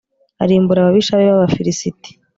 [0.43, 2.09] arimbura ababisha be b'abafilisiti